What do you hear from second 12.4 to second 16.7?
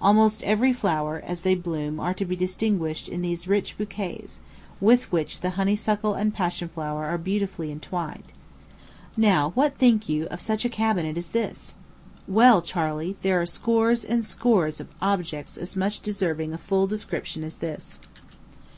Charley, there are scores and scores of objects as much deserving a